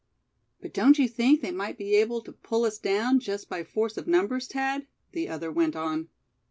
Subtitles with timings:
[0.59, 3.97] "But don't you think they might be able to pull us down just by force
[3.97, 6.07] of numbers, Thad?" the other went on.